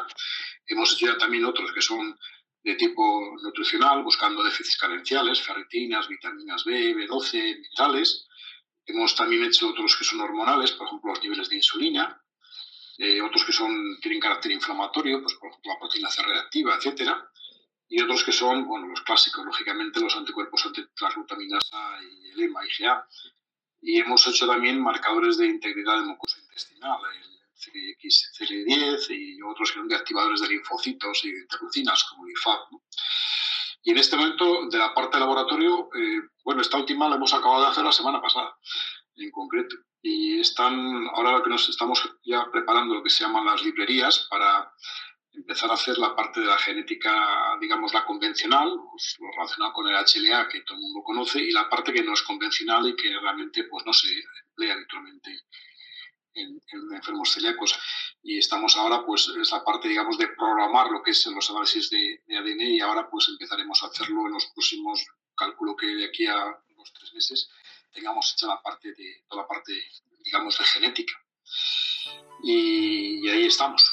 Hemos 0.68 0.94
hecho 0.94 1.08
ya 1.08 1.18
también 1.18 1.46
otros 1.46 1.72
que 1.72 1.82
son 1.82 2.18
de 2.64 2.76
tipo 2.76 3.36
nutricional, 3.42 4.04
buscando 4.04 4.44
déficits 4.44 4.78
carenciales, 4.78 5.42
ferritinas, 5.42 6.08
vitaminas 6.08 6.64
B, 6.64 6.96
B12, 6.96 7.60
minerales. 7.60 8.26
Hemos 8.86 9.16
también 9.16 9.44
hecho 9.44 9.70
otros 9.70 9.96
que 9.98 10.06
son 10.06 10.22
hormonales, 10.22 10.72
por 10.72 10.88
ejemplo, 10.88 11.12
los 11.12 11.22
niveles 11.22 11.50
de 11.50 11.58
insulina. 11.58 12.22
Eh, 12.98 13.22
otros 13.22 13.44
que 13.44 13.52
son, 13.52 14.00
tienen 14.02 14.20
carácter 14.20 14.52
inflamatorio, 14.52 15.22
pues 15.22 15.34
por 15.36 15.50
ejemplo 15.50 15.74
la 15.74 15.80
proteína 15.80 16.10
C 16.10 16.22
reactiva, 16.22 16.78
etc. 16.82 17.12
Y 17.88 18.02
otros 18.02 18.24
que 18.24 18.32
son, 18.32 18.66
bueno, 18.68 18.88
los 18.88 19.02
clásicos, 19.02 19.46
lógicamente, 19.46 20.00
los 20.00 20.16
anticuerpos 20.16 20.66
ante 20.66 20.88
las 21.00 21.16
glutaminas 21.16 21.70
A 21.74 22.00
y 22.02 22.32
el 22.32 22.42
EMA, 22.42 22.62
IgA, 22.66 23.08
y 23.82 24.00
hemos 24.00 24.26
hecho 24.28 24.48
también 24.48 24.82
marcadores 24.82 25.38
de 25.38 25.48
integridad 25.48 25.98
de 25.98 26.06
mucosa 26.06 26.40
intestinal, 26.40 27.00
el 27.14 27.34
CXCL10 27.54 29.10
y 29.10 29.42
otros 29.42 29.72
que 29.72 29.80
son 29.80 29.88
de 29.88 29.96
activadores 29.96 30.42
de 30.42 30.50
linfocitos 30.50 31.24
y 31.26 31.32
de 31.32 31.40
interleucinas 31.42 32.04
como 32.06 32.26
el 32.26 32.32
IFAP. 32.32 32.60
Y 33.84 33.92
en 33.92 33.98
este 33.98 34.16
momento, 34.16 34.68
de 34.70 34.78
la 34.78 34.94
parte 34.94 35.18
de 35.18 35.22
laboratorio, 35.22 35.90
eh, 35.94 36.22
bueno, 36.46 36.62
esta 36.62 36.78
última 36.78 37.10
la 37.10 37.18
hemos 37.18 37.34
acabado 37.34 37.64
de 37.64 37.68
hacer 37.68 37.84
la 37.84 37.92
semana 37.92 38.22
pasada, 38.22 38.56
en 39.18 39.32
concreto. 39.32 39.76
Y 40.02 40.40
están, 40.40 41.08
ahora 41.14 41.34
lo 41.34 41.44
que 41.44 41.50
nos 41.50 41.68
estamos 41.68 42.02
ya 42.24 42.50
preparando 42.52 42.96
lo 42.96 43.04
que 43.04 43.10
se 43.10 43.26
llaman 43.26 43.46
las 43.46 43.62
librerías 43.64 44.28
para 44.30 44.72
empezar 45.34 45.70
a 45.72 45.74
hacer 45.74 45.98
la 45.98 46.16
parte 46.16 46.40
de 46.40 46.46
la 46.46 46.58
genética, 46.58 47.58
digamos, 47.60 47.94
la 47.94 48.06
convencional, 48.06 48.72
pues, 48.92 49.16
lo 49.20 49.32
relacionado 49.32 49.74
con 49.74 49.88
el 49.88 49.96
HLA 49.96 50.48
que 50.48 50.62
todo 50.62 50.78
el 50.78 50.84
mundo 50.84 51.04
conoce, 51.04 51.42
y 51.42 51.52
la 51.52 51.70
parte 51.70 51.94
que 51.94 52.04
no 52.04 52.14
es 52.14 52.22
convencional 52.22 52.88
y 52.88 52.96
que 52.96 53.10
realmente 53.20 53.64
pues, 53.66 53.86
no 53.86 53.94
se 53.94 54.08
emplea 54.48 54.74
habitualmente 54.74 55.42
en, 56.36 56.62
enfermos 56.94 57.34
celíacos. 57.34 57.76
Y 58.22 58.38
estamos 58.38 58.78
ahora, 58.78 59.06
pues, 59.06 59.28
es 59.28 59.52
la 59.52 59.64
parte, 59.64 59.88
digamos, 59.88 60.18
de 60.18 60.28
programar 60.28 60.92
lo 60.92 61.02
que 61.02 61.12
es 61.12 61.26
los 61.28 61.50
análisis 61.50 61.90
de, 61.90 62.22
ADN 62.30 62.62
y 62.62 62.80
ahora, 62.82 63.10
pues, 63.10 63.28
empezaremos 63.30 63.82
a 63.84 63.88
hacerlo 63.88 64.28
en 64.28 64.34
los 64.34 64.46
próximos, 64.48 65.06
calculo 65.36 65.76
que 65.76 65.88
de 65.88 66.06
aquí 66.06 66.28
a 66.28 66.36
unos 66.76 66.94
tres 66.94 67.14
meses, 67.14 67.50
tengamos 67.92 68.34
hecha 68.34 68.48
la 68.48 68.62
parte 68.62 68.94
de, 68.94 69.24
toda 69.28 69.44
la 69.44 69.48
parte, 69.48 69.74
digamos, 70.24 70.58
de 70.58 70.64
genética. 70.64 71.14
y 72.44 73.28
ahí 73.30 73.46
estamos. 73.48 73.93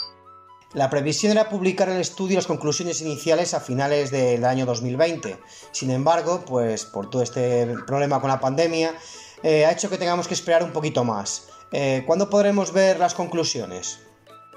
La 0.73 0.89
previsión 0.89 1.33
era 1.33 1.49
publicar 1.49 1.89
el 1.89 2.01
estudio 2.01 2.35
y 2.35 2.37
las 2.37 2.47
conclusiones 2.47 3.01
iniciales 3.01 3.55
a 3.55 3.61
finales 3.61 4.13
del 4.13 4.45
año 4.45 4.67
2020. 4.67 5.37
Sin 5.73 5.91
embargo, 5.91 6.45
pues 6.47 6.85
por 6.85 7.11
todo 7.11 7.23
este 7.23 7.75
problema 7.89 8.21
con 8.21 8.31
la 8.31 8.39
pandemia, 8.39 8.95
eh, 9.43 9.67
ha 9.67 9.73
hecho 9.73 9.91
que 9.91 9.99
tengamos 9.99 10.29
que 10.29 10.35
esperar 10.35 10.63
un 10.63 10.73
poquito 10.73 11.03
más. 11.03 11.49
Eh, 11.73 12.05
¿Cuándo 12.07 12.31
podremos 12.31 12.73
ver 12.73 13.01
las 13.01 13.15
conclusiones? 13.15 14.01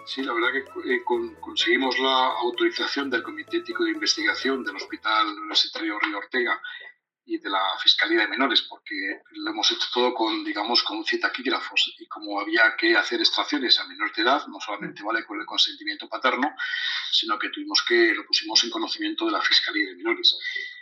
Sí, 0.05 0.21
la 0.21 0.33
verdad 0.33 0.49
que 0.51 0.93
eh, 0.93 1.01
conseguimos 1.39 1.97
la 1.97 2.27
autorización 2.41 3.09
del 3.09 3.23
Comité 3.23 3.57
Ético 3.57 3.83
de 3.83 3.91
Investigación 3.91 4.63
del 4.63 4.75
Hospital 4.75 5.27
Universitario 5.39 5.97
Río 5.99 6.19
Ortega 6.19 6.61
y 7.25 7.37
de 7.37 7.49
la 7.49 7.61
Fiscalía 7.81 8.21
de 8.21 8.27
Menores, 8.27 8.63
porque 8.63 9.21
lo 9.31 9.51
hemos 9.51 9.71
hecho 9.71 9.87
todo 9.93 10.13
con, 10.13 10.43
digamos, 10.43 10.83
con 10.83 11.03
citaquígrafos 11.05 11.95
y 11.97 12.07
como 12.07 12.39
había 12.39 12.75
que 12.77 12.95
hacer 12.97 13.19
extracciones 13.19 13.79
a 13.79 13.87
menor 13.87 14.13
de 14.13 14.21
edad, 14.23 14.45
no 14.47 14.59
solamente 14.59 15.03
vale 15.03 15.25
con 15.25 15.39
el 15.39 15.45
consentimiento 15.45 16.09
paterno, 16.09 16.53
sino 17.11 17.39
que 17.39 17.49
tuvimos 17.49 17.83
que, 17.87 18.13
lo 18.13 18.25
pusimos 18.25 18.63
en 18.63 18.69
conocimiento 18.69 19.25
de 19.25 19.31
la 19.31 19.41
Fiscalía 19.41 19.87
de 19.87 19.95
Menores 19.95 20.37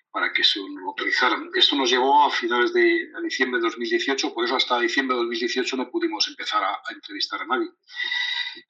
para 0.09 0.33
que 0.33 0.43
se 0.43 0.59
lo 0.59 0.89
autorizaran. 0.89 1.49
Esto 1.53 1.75
nos 1.75 1.89
llevó 1.89 2.25
a 2.25 2.31
finales 2.31 2.73
de 2.73 3.09
diciembre 3.23 3.59
de 3.59 3.67
2018, 3.67 4.33
por 4.33 4.43
eso 4.43 4.55
hasta 4.55 4.79
diciembre 4.79 5.15
de 5.15 5.21
2018 5.23 5.77
no 5.77 5.89
pudimos 5.89 6.27
empezar 6.27 6.63
a, 6.63 6.71
a 6.73 6.93
entrevistar 6.93 7.41
a 7.41 7.45
nadie. 7.45 7.69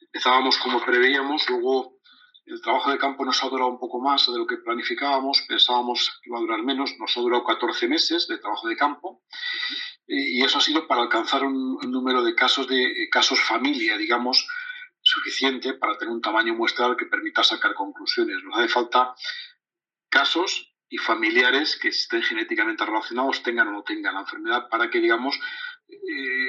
Empezábamos 0.01 0.57
como 0.57 0.83
preveíamos, 0.85 1.49
luego 1.49 2.00
el 2.45 2.61
trabajo 2.61 2.91
de 2.91 2.97
campo 2.97 3.23
nos 3.23 3.43
ha 3.43 3.49
durado 3.49 3.69
un 3.69 3.79
poco 3.79 3.99
más 3.99 4.25
de 4.25 4.37
lo 4.37 4.47
que 4.47 4.57
planificábamos, 4.57 5.43
pensábamos 5.47 6.19
que 6.21 6.29
iba 6.29 6.37
a 6.37 6.41
durar 6.41 6.63
menos, 6.63 6.91
nos 6.99 7.15
ha 7.15 7.21
durado 7.21 7.43
14 7.43 7.87
meses 7.87 8.27
de 8.27 8.37
trabajo 8.39 8.67
de 8.67 8.75
campo 8.75 9.23
y 10.07 10.43
eso 10.43 10.57
ha 10.57 10.61
sido 10.61 10.87
para 10.87 11.03
alcanzar 11.03 11.43
un, 11.43 11.77
número 11.89 12.23
de 12.23 12.35
casos 12.35 12.67
de 12.67 12.83
eh, 12.83 13.09
casos 13.09 13.39
familia, 13.39 13.97
digamos, 13.97 14.47
suficiente 15.01 15.73
para 15.73 15.97
tener 15.97 16.13
un 16.13 16.21
tamaño 16.21 16.53
muestral 16.53 16.97
que 16.97 17.05
permita 17.05 17.43
sacar 17.43 17.73
conclusiones. 17.73 18.43
Nos 18.43 18.57
hace 18.57 18.67
falta 18.67 19.15
casos 20.09 20.75
y 20.89 20.97
familiares 20.97 21.79
que 21.81 21.87
estén 21.87 22.21
genéticamente 22.21 22.85
relacionados, 22.85 23.41
tengan 23.41 23.69
o 23.69 23.71
no 23.71 23.83
tengan 23.83 24.15
la 24.15 24.21
enfermedad, 24.21 24.67
para 24.69 24.89
que, 24.89 24.99
digamos, 24.99 25.39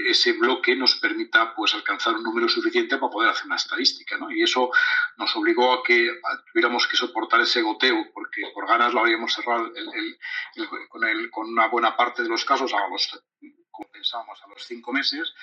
ese 0.08 0.32
bloque 0.32 0.76
nos 0.76 0.96
permita 0.96 1.54
pues 1.54 1.74
alcanzar 1.74 2.14
un 2.14 2.22
número 2.22 2.48
suficiente 2.48 2.96
para 2.98 3.10
poder 3.10 3.30
hacer 3.30 3.46
una 3.46 3.56
estadística. 3.56 4.16
¿no? 4.18 4.30
Y 4.30 4.42
eso 4.42 4.70
nos 5.16 5.34
obligó 5.36 5.72
a 5.72 5.82
que 5.82 6.20
tuviéramos 6.52 6.86
que 6.86 6.96
soportar 6.96 7.40
ese 7.40 7.62
goteo, 7.62 8.10
porque 8.12 8.42
por 8.54 8.66
ganas 8.66 8.92
lo 8.92 9.00
habíamos 9.00 9.32
cerrado 9.32 9.72
con, 10.88 11.00
con, 11.30 11.48
una 11.48 11.68
buena 11.68 11.96
parte 11.96 12.22
de 12.22 12.28
los 12.28 12.44
casos 12.44 12.72
a 12.72 12.88
los, 12.88 13.24
como 13.70 13.90
pensábamos, 13.90 14.40
a 14.42 14.48
los 14.48 14.64
cinco 14.64 14.92
meses, 14.92 15.34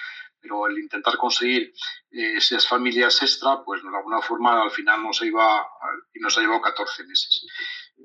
pero 0.41 0.68
el 0.68 0.79
intentar 0.79 1.18
conseguir 1.18 1.74
eh, 2.12 2.38
esas 2.38 2.68
familias 2.68 3.22
extra, 3.22 3.62
pues 3.63 3.82
de 3.82 3.89
alguna 3.89 4.22
forma 4.22 4.62
al 4.63 4.72
final 4.72 5.03
nos 5.03 5.22
iba 5.22 5.68
y 6.13 6.20
nos 6.20 6.38
ha 6.38 6.41
llevado 6.41 6.62
14 6.62 7.03
meses. 7.03 7.46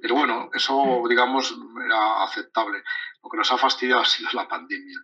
Pero 0.00 0.16
bueno, 0.16 0.50
eso 0.52 1.02
digamos 1.08 1.54
era 1.84 2.24
aceptable. 2.24 2.82
Lo 3.22 3.30
que 3.30 3.36
nos 3.36 3.52
ha 3.52 3.58
fastidiado 3.58 4.02
ha 4.02 4.04
sido 4.04 4.30
la 4.32 4.48
pandemia 4.48 4.98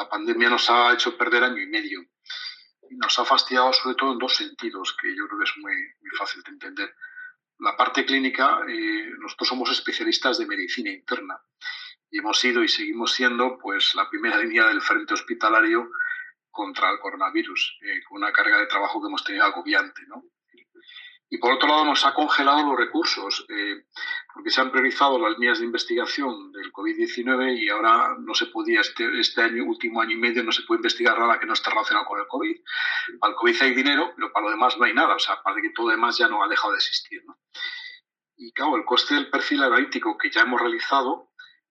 la 0.00 0.08
pandemia 0.08 0.48
nos 0.48 0.70
ha 0.70 0.94
hecho 0.94 1.16
perder 1.16 1.44
año 1.44 1.60
y 1.60 1.66
medio. 1.66 2.00
Y 2.88 2.96
nos 2.96 3.18
ha 3.18 3.24
fastidiado 3.24 3.72
sobre 3.72 3.96
todo 3.96 4.12
en 4.12 4.18
dos 4.18 4.34
sentidos, 4.34 4.96
que 5.00 5.14
yo 5.14 5.26
creo 5.26 5.38
que 5.38 5.44
es 5.44 5.56
muy, 5.58 5.74
fácil 6.18 6.42
de 6.42 6.52
entender. 6.52 6.94
La 7.58 7.76
parte 7.76 8.06
clínica, 8.06 8.60
eh, 8.66 9.10
nosotros 9.18 9.48
somos 9.48 9.70
especialistas 9.70 10.38
de 10.38 10.46
medicina 10.46 10.90
interna 10.90 11.38
y 12.10 12.18
hemos 12.18 12.40
sido 12.40 12.64
y 12.64 12.68
seguimos 12.68 13.12
siendo 13.12 13.58
pues 13.58 13.94
la 13.94 14.08
primera 14.08 14.38
línea 14.42 14.66
del 14.66 14.80
frente 14.80 15.12
hospitalario 15.14 15.90
contra 16.50 16.90
el 16.90 16.98
coronavirus, 16.98 17.78
eh, 17.82 18.00
con 18.08 18.22
una 18.22 18.32
carga 18.32 18.58
de 18.58 18.66
trabajo 18.66 19.00
que 19.00 19.08
hemos 19.08 19.22
tenido 19.22 19.44
agobiante. 19.44 20.02
¿no? 20.08 20.24
Y 21.32 21.38
por 21.38 21.52
otro 21.52 21.68
lado, 21.68 21.84
nos 21.84 22.04
ha 22.04 22.12
congelado 22.12 22.68
los 22.68 22.76
recursos, 22.76 23.46
eh, 23.48 23.84
porque 24.34 24.50
se 24.50 24.60
han 24.60 24.72
priorizado 24.72 25.16
las 25.16 25.38
líneas 25.38 25.60
de 25.60 25.64
investigación 25.64 26.50
del 26.50 26.72
COVID-19 26.72 27.56
y 27.56 27.68
ahora 27.68 28.16
no 28.18 28.34
se 28.34 28.46
podía, 28.46 28.80
este, 28.80 29.08
este, 29.20 29.40
año, 29.40 29.64
último 29.64 30.00
año 30.00 30.16
y 30.16 30.18
medio, 30.18 30.42
no 30.42 30.50
se 30.50 30.62
puede 30.62 30.80
investigar 30.80 31.16
nada 31.16 31.38
que 31.38 31.46
no 31.46 31.52
esté 31.52 31.70
relacionado 31.70 32.04
con 32.06 32.18
el 32.18 32.26
COVID. 32.26 32.56
Para 33.20 33.30
el 33.30 33.36
COVID 33.36 33.62
hay 33.62 33.74
dinero, 33.74 34.12
pero 34.16 34.32
para 34.32 34.46
lo 34.46 34.50
demás 34.50 34.76
no 34.76 34.84
hay 34.84 34.92
nada, 34.92 35.14
o 35.14 35.20
sea, 35.20 35.40
para 35.40 35.62
que 35.62 35.70
todo 35.70 35.86
lo 35.86 35.92
demás 35.92 36.18
ya 36.18 36.26
no 36.26 36.42
ha 36.42 36.48
dejado 36.48 36.72
de 36.72 36.78
existir. 36.78 37.22
Y 38.36 38.52
claro, 38.52 38.74
el 38.74 38.84
coste 38.84 39.14
del 39.14 39.30
perfil 39.30 39.62
analítico 39.62 40.18
que 40.18 40.30
ya 40.30 40.40
hemos 40.40 40.60
realizado, 40.60 41.30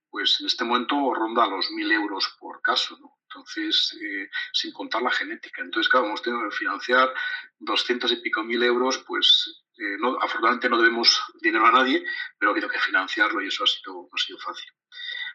pues 0.09 0.39
en 0.39 0.47
este 0.47 0.63
momento 0.63 1.13
ronda 1.13 1.47
los 1.47 1.69
1.000 1.69 1.91
euros 1.91 2.37
por 2.39 2.61
caso, 2.61 2.97
¿no? 3.01 3.18
Entonces, 3.29 3.97
eh, 4.01 4.29
sin 4.53 4.73
contar 4.73 5.01
la 5.01 5.11
genética. 5.11 5.61
Entonces, 5.61 5.89
claro, 5.89 6.07
hemos 6.07 6.21
tenido 6.21 6.49
que 6.49 6.55
financiar 6.55 7.13
200 7.59 8.11
y 8.11 8.15
pico 8.17 8.43
mil 8.43 8.63
euros, 8.63 9.03
pues 9.07 9.63
eh, 9.77 9.97
no, 9.99 10.17
afortunadamente 10.19 10.69
no 10.69 10.77
debemos 10.77 11.21
dinero 11.41 11.65
a 11.67 11.71
nadie, 11.71 12.03
pero 12.37 12.49
ha 12.49 12.53
habido 12.53 12.69
que 12.69 12.79
financiarlo 12.79 13.41
y 13.41 13.47
eso 13.47 13.63
ha 13.63 13.67
sido, 13.67 14.09
ha 14.11 14.17
sido 14.17 14.39
fácil. 14.39 14.71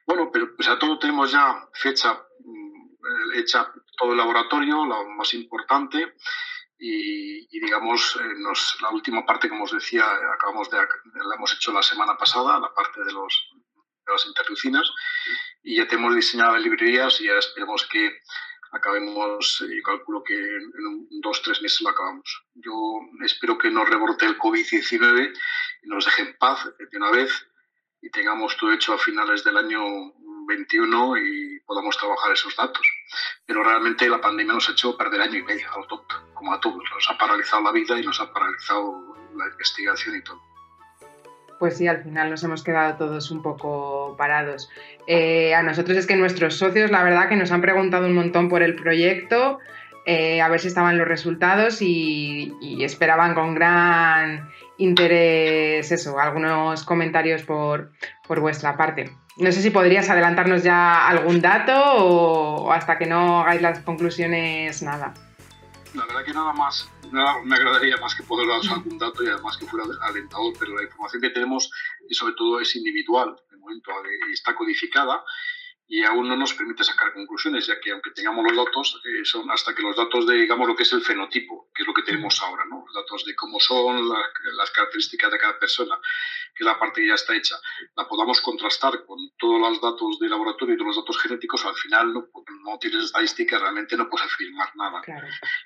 Bueno, 0.07 0.31
pero 0.33 0.55
pues 0.57 0.69
a 0.69 0.79
todo 0.79 0.99
tenemos 0.99 1.31
ya 1.31 1.69
fecha 1.73 2.21
mm, 2.41 3.33
hecha 3.35 3.73
todo 3.97 4.13
el 4.13 4.19
laboratorio, 4.19 4.85
lo 4.85 5.09
más 5.11 5.33
importante, 5.35 6.15
y, 6.79 7.61
digamos, 7.61 8.19
eh, 8.21 8.35
nos, 8.39 8.77
la 8.83 8.91
última 8.91 9.25
parte, 9.25 9.49
como 9.49 9.65
os 9.65 9.73
decía, 9.73 10.05
acabamos 10.35 10.69
de, 10.71 10.77
la 10.77 11.35
hemos 11.37 11.55
hecho 11.55 11.73
la 11.73 11.83
semana 11.83 12.17
pasada, 12.17 12.59
la 12.59 12.75
parte 12.75 13.03
de, 13.05 13.13
los, 13.13 13.51
las 14.13 14.27
interleucinas, 14.27 14.91
y 15.63 15.77
ya 15.77 15.89
tenemos 15.89 16.15
diseñado 16.15 16.57
librerías 16.59 17.21
y 17.21 17.27
ya 17.27 17.39
esperemos 17.39 17.87
que 17.87 18.21
acabemos, 18.73 19.63
eh, 19.63 19.77
yo 19.77 19.83
calculo 19.83 20.23
que 20.23 20.35
en 20.35 21.21
dos, 21.21 21.41
tres 21.43 21.63
meses 21.63 21.81
lo 21.81 21.91
acabamos. 21.91 22.45
Yo 22.55 22.73
espero 23.25 23.57
que 23.57 23.71
no 23.71 23.85
rebote 23.85 24.27
el 24.27 24.39
COVID-19 24.39 25.33
y 25.83 25.89
nos 25.89 26.05
deje 26.05 26.23
en 26.23 26.37
paz 26.37 26.65
de 26.79 26.97
una 26.99 27.11
vez 27.11 27.31
y 28.03 28.11
tengamos 28.11 28.57
todo 28.57 28.73
hecho 28.73 28.93
a 28.93 28.99
finales 28.99 29.45
del 29.45 29.57
año 29.57 29.81
21 30.47 31.17
y 31.19 31.61
podamos 31.61 31.97
trabajar 31.97 32.33
esos 32.33 32.55
datos. 32.57 32.87
Pero 33.47 33.63
realmente 33.63 34.09
la 34.09 34.21
pandemia 34.21 34.55
nos 34.55 34.69
ha 34.69 34.73
hecho 34.73 34.97
perder 34.97 35.23
año 35.23 35.39
y 35.39 35.43
medio, 35.43 35.69
como 36.35 36.53
a 36.53 36.61
todos. 36.61 36.83
Nos 36.93 37.11
ha 37.11 37.17
paralizado 37.17 37.63
la 37.63 37.73
vida 37.73 37.99
y 37.99 38.03
nos 38.03 38.21
ha 38.21 38.33
paralizado 38.33 39.17
la 39.37 39.47
investigación 39.47 40.17
y 40.17 40.23
todo 40.23 40.54
pues 41.59 41.77
sí, 41.77 41.87
al 41.87 42.03
final 42.03 42.31
nos 42.31 42.43
hemos 42.45 42.63
quedado 42.63 42.97
todos 42.97 43.31
un 43.31 43.43
poco 43.43 44.15
parados. 44.17 44.71
Eh, 45.07 45.55
a 45.55 45.63
nosotros 45.63 45.97
es 45.97 46.07
que 46.07 46.17
nuestros 46.17 46.57
socios, 46.57 46.91
la 46.91 47.03
verdad, 47.03 47.29
que 47.29 47.37
nos 47.37 47.53
han 47.53 47.61
preguntado 47.61 48.07
un 48.07 48.15
montón 48.15 48.49
por 48.49 48.63
el 48.63 48.75
proyecto, 48.75 49.59
eh, 50.07 50.41
a 50.43 50.49
ver 50.49 50.61
si 50.61 50.69
estaban 50.69 50.99
los 50.99 51.09
resultados 51.09 51.81
y, 51.81 52.53
esperaban 52.81 53.35
con 53.35 53.55
gran 53.55 54.51
interés 54.77 55.91
eso, 55.91 56.19
algunos 56.19 56.85
comentarios 56.85 57.43
por, 57.43 57.91
vuestra 58.29 58.77
parte. 58.77 59.11
No 59.39 59.51
sé 59.51 59.63
si 59.63 59.71
podrías 59.71 60.11
adelantarnos 60.11 60.63
ya 60.63 61.09
algún 61.09 61.41
dato 61.41 61.73
o 61.75 62.73
hasta 62.73 62.99
que 62.99 63.07
no 63.07 63.41
hagáis 63.41 63.63
las 63.63 63.79
conclusiones, 63.81 64.83
nada 64.83 65.15
la 65.95 66.07
verdad 66.07 66.25
que 66.25 66.33
nada 66.33 66.53
más, 66.53 66.91
nada 67.11 67.43
me 67.45 67.55
agradaría 67.55 67.97
más 67.99 68.15
que 68.15 68.23
poder 68.23 68.49
daros 68.49 68.71
algún 68.71 68.99
dato 68.99 69.23
y 69.23 69.29
además 69.29 69.57
que 69.57 69.67
fuera 69.67 69.87
alentador, 70.03 70.53
pero 70.59 70.77
la 70.77 70.83
información 70.83 71.23
que 71.23 71.31
tenemos 71.31 71.71
y 72.09 72.15
sobre 72.15 72.35
todo 72.35 72.61
es 72.61 72.75
individual, 72.77 73.37
de 73.51 73.57
momento 73.57 73.91
está 74.33 74.55
codificada 74.55 75.25
y 75.87 76.03
aún 76.03 76.29
no 76.29 76.37
nos 76.37 76.55
permite 76.55 76.83
sacar 76.83 77.13
conclusiones, 77.13 77.67
ya 77.67 77.79
que 77.79 77.91
aunque 77.91 78.11
tengamos 78.13 78.45
los 78.45 78.65
datos, 78.65 79.01
eh, 79.05 79.25
son 79.25 79.51
hasta 79.51 79.75
que 79.75 79.83
los 79.83 79.95
datos 79.95 80.27
de, 80.27 80.37
digamos, 80.37 80.67
lo 80.67 80.75
que 80.75 80.83
es 80.83 80.93
el 80.93 81.03
fenotipo, 81.03 81.71
que 81.75 81.83
es 81.83 81.87
lo 81.87 81.93
que 81.93 82.03
tenemos 82.03 82.41
ahora, 82.43 82.65
¿no? 82.65 82.85
Los 82.87 82.95
datos 82.95 83.25
de 83.25 83.35
cómo 83.37 83.61
son 83.61 84.09
las 84.09 84.71
características 84.71 85.31
de 85.31 85.39
cada 85.39 85.59
persona, 85.59 85.97
que 86.55 86.65
es 86.65 86.67
la 86.67 86.79
parte 86.79 87.03
que 87.03 87.09
ya 87.09 87.15
está 87.15 87.37
hecha, 87.37 87.57
la 87.97 88.09
podamos 88.09 88.41
contrastar 88.41 89.05
con 89.05 89.19
todos 89.39 89.61
los 89.61 89.81
datos 89.81 90.19
de 90.19 90.29
laboratorio 90.29 90.75
y 90.75 90.79
todos 90.79 90.97
los 90.97 91.05
datos 91.05 91.21
genéticos, 91.21 91.65
al 91.67 91.75
final 91.75 92.15
no, 92.15 92.29
no 92.65 92.79
tienes 92.79 93.05
estadística, 93.05 93.59
realmente 93.59 93.97
no 93.97 94.09
puedes 94.09 94.27
afirmar 94.27 94.71
nada. 94.77 95.03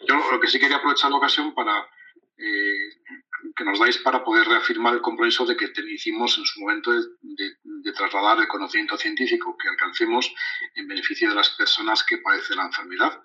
Yo 0.06 0.16
lo 0.30 0.40
que 0.40 0.48
sí 0.48 0.58
quería 0.58 0.78
aprovechar 0.78 1.10
la 1.10 1.18
ocasión 1.18 1.54
para 1.54 1.88
eh, 2.38 2.90
que 3.56 3.64
nos 3.64 3.78
dais 3.78 3.98
para 3.98 4.22
poder 4.22 4.46
reafirmar 4.46 4.94
el 4.94 5.00
compromiso 5.00 5.44
de 5.44 5.56
que 5.56 5.72
hicimos 5.90 6.38
en 6.38 6.44
su 6.44 6.60
momento 6.60 6.92
de, 6.92 7.92
trasladar 7.92 8.38
el 8.38 8.46
conocimiento 8.46 8.96
científico 8.96 9.56
que 9.56 9.68
alcancemos 9.68 10.32
en 10.74 10.86
beneficio 10.86 11.28
de 11.28 11.34
las 11.34 11.50
personas 11.50 12.04
que 12.04 12.18
padecen 12.18 12.58
la 12.58 12.66
enfermedad. 12.66 13.20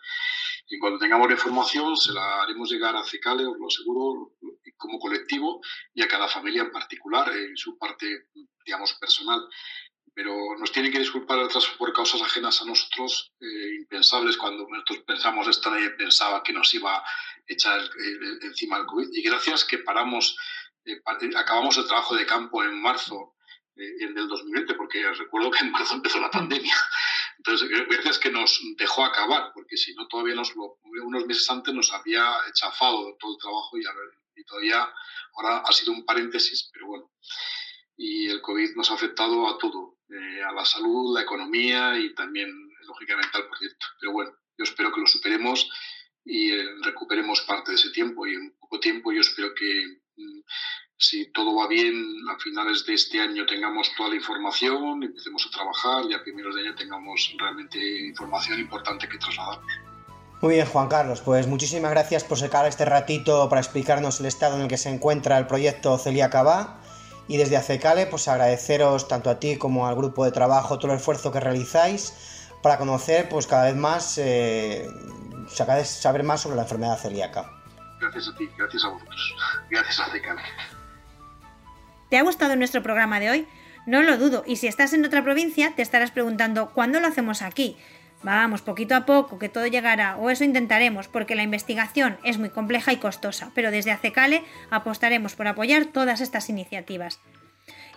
Y 0.68 0.80
cuando 0.80 0.98
tengamos 0.98 1.28
la 1.28 1.34
información 1.34 1.96
se 1.96 2.12
la 2.14 2.42
haremos 2.42 2.72
llegar 2.72 2.96
a 2.96 3.04
CECALE, 3.04 3.46
os 3.46 3.58
lo 3.60 3.68
aseguro, 3.68 4.34
como 4.78 4.98
colectivo 4.98 5.62
y 5.94 6.02
a 6.02 6.08
cada 6.08 6.28
familia 6.28 6.64
en 6.64 6.72
particular, 6.72 7.30
en 7.36 7.56
su 7.56 7.78
parte, 7.78 8.30
digamos, 8.66 8.94
personal 8.96 9.48
pero 10.14 10.56
nos 10.60 10.72
tienen 10.72 10.92
que 10.92 11.00
disculpar 11.00 11.40
otras 11.40 11.66
por 11.78 11.92
causas 11.92 12.22
ajenas 12.22 12.62
a 12.62 12.66
nosotros, 12.66 13.34
eh, 13.40 13.76
impensables 13.80 14.38
cuando 14.38 14.68
nosotros 14.70 15.00
pensamos 15.08 15.48
esto, 15.48 15.72
nadie 15.72 15.90
pensaba 15.92 16.44
que 16.44 16.54
nos 16.54 16.72
iba 16.74 16.98
a 16.98 17.04
echar 17.48 17.82
encima 18.42 18.78
el 18.78 18.86
COVID. 18.86 19.10
Y 19.12 19.22
gracias 19.24 19.66
que 19.66 19.80
paramos, 19.80 20.38
eh, 20.86 21.02
acabamos 21.36 21.78
el 21.78 21.88
trabajo 21.88 22.16
de 22.16 22.26
campo 22.26 22.64
en 22.64 22.80
marzo 22.80 23.36
eh, 23.76 24.14
del 24.14 24.28
2020, 24.28 24.76
porque 24.76 25.04
recuerdo 25.14 25.50
que 25.50 25.64
en 25.64 25.72
marzo 25.72 25.96
empezó 25.96 26.20
la 26.20 26.30
pandemia. 26.30 26.76
Entonces, 27.38 27.68
gracias 27.90 28.20
que 28.20 28.30
nos 28.30 28.62
dejó 28.78 29.04
acabar, 29.04 29.52
porque 29.54 29.76
si 29.76 29.96
no, 29.96 30.08
todavía 30.08 30.36
nos 30.36 30.54
unos 30.56 31.26
meses 31.26 31.50
antes 31.50 31.74
nos 31.74 31.92
había 31.92 32.38
echafado 32.48 33.18
todo 33.20 33.32
el 33.32 33.38
trabajo 33.40 33.78
y, 33.78 33.82
y 34.40 34.44
todavía 34.46 34.88
ahora 35.36 35.64
ha 35.66 35.72
sido 35.72 35.92
un 35.92 36.06
paréntesis, 36.06 36.70
pero 36.72 36.88
bueno 36.88 37.12
y 37.96 38.28
el 38.28 38.42
COVID 38.42 38.76
nos 38.76 38.92
ha 38.92 38.96
afectado 38.96 39.48
a 39.48 39.58
todo, 39.58 39.98
eh, 40.10 40.44
a 40.44 40.52
la 40.52 40.66
salud, 40.66 41.16
la 41.16 41.22
economía 41.22 41.98
y 41.98 42.14
también, 42.14 42.50
lógicamente, 42.88 43.38
al 43.38 43.48
proyecto. 43.48 43.86
Pero 44.00 44.12
bueno, 44.14 44.32
yo 44.58 44.64
espero 44.64 44.92
que 44.92 45.02
lo 45.02 45.08
superemos 45.08 45.70
y 46.26 46.52
eh, 46.52 46.66
recuperemos 46.84 47.42
parte 47.42 47.72
de 47.72 47.76
ese 47.76 47.92
tiempo 47.92 48.26
y 48.26 48.36
en 48.36 48.56
poco 48.60 48.80
tiempo 48.80 49.12
yo 49.12 49.22
espero 49.22 49.54
que 49.54 50.02
mm, 50.16 50.42
si 50.98 51.32
todo 51.32 51.56
va 51.56 51.68
bien, 51.68 51.96
a 52.30 52.40
finales 52.40 52.86
de 52.86 52.94
este 52.94 53.20
año 53.20 53.46
tengamos 53.46 53.92
toda 53.96 54.10
la 54.10 54.16
información, 54.16 55.04
empecemos 55.04 55.46
a 55.46 55.50
trabajar 55.50 56.06
y 56.10 56.14
a 56.14 56.24
primeros 56.24 56.56
de 56.56 56.62
año 56.62 56.76
tengamos 56.76 57.34
realmente 57.38 57.78
información 58.08 58.60
importante 58.60 59.08
que 59.10 59.18
trasladar. 59.18 59.60
Muy 60.42 60.56
bien, 60.56 60.66
Juan 60.66 60.90
Carlos, 60.90 61.22
pues 61.22 61.48
muchísimas 61.48 61.92
gracias 61.92 62.24
por 62.24 62.38
sacar 62.38 62.66
este 62.68 62.86
ratito 62.86 63.48
para 63.50 63.62
explicarnos 63.62 64.20
el 64.20 64.26
estado 64.26 64.56
en 64.56 64.64
el 64.64 64.68
que 64.68 64.78
se 64.78 64.90
encuentra 64.90 65.38
el 65.38 65.48
proyecto 65.48 65.98
Celia 65.98 66.30
Cabá 66.30 66.82
y 67.28 67.38
desde 67.38 67.58
ACECALE, 67.58 68.08
pues 68.08 68.28
agradeceros 68.28 69.08
tanto 69.08 69.30
a 69.30 69.40
ti 69.40 69.58
como 69.58 69.88
al 69.88 69.96
grupo 69.96 70.26
de 70.26 70.32
trabajo 70.32 70.78
todo 70.78 70.92
el 70.92 70.98
esfuerzo 70.98 71.32
que 71.32 71.40
realizáis 71.40 72.50
para 72.62 72.78
conocer 72.78 73.30
pues 73.30 73.48
cada 73.48 73.66
vez 73.66 73.76
más, 73.76 74.18
eh, 74.18 74.88
saber 75.48 76.24
más 76.24 76.42
sobre 76.42 76.56
la 76.56 76.64
enfermedad 76.64 76.98
celíaca. 76.98 77.50
gracias 78.00 78.28
a 78.28 78.38
ti, 78.38 78.50
gracias 78.58 78.84
a 78.86 78.90
vosotros, 78.90 79.36
gracias 79.70 80.00
a 80.00 80.12
CECAL. 80.12 80.38
¿Te 82.10 82.18
ha 82.18 82.24
gustado 82.24 82.56
nuestro 82.56 82.84
programa 82.84 83.20
de 83.20 83.30
hoy? 83.30 83.48
No 83.86 84.02
lo 84.02 84.18
dudo, 84.18 84.44
y 84.46 84.56
si 84.58 84.68
estás 84.68 84.94
en 84.94 85.04
otra 85.04 85.24
provincia 85.24 85.74
te 85.76 85.82
estarás 85.82 86.12
preguntando 86.12 86.70
¿cuándo 86.70 87.00
lo 87.00 87.08
hacemos 87.08 87.42
aquí? 87.42 87.78
Vamos, 88.24 88.62
poquito 88.62 88.96
a 88.96 89.06
poco, 89.06 89.38
que 89.38 89.50
todo 89.50 89.68
llegará, 89.68 90.16
o 90.16 90.30
eso 90.30 90.46
intentaremos, 90.46 91.10
porque 91.10 91.36
la 91.36 91.44
investigación 91.44 92.18
es 92.24 92.38
muy 92.38 92.50
compleja 92.50 92.94
y 92.94 92.98
costosa, 92.98 93.52
pero 93.54 93.70
desde 93.70 93.92
ACECALE 93.92 94.44
apostaremos 94.70 95.36
por 95.36 95.48
apoyar 95.48 95.86
todas 95.86 96.22
estas 96.22 96.50
iniciativas. 96.50 97.20